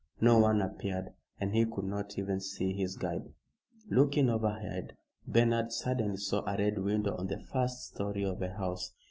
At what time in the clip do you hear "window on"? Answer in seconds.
6.79-7.27